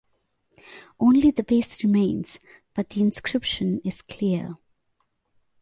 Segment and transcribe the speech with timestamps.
[0.99, 2.39] Only the base remains
[2.73, 4.55] but the inscription is clear.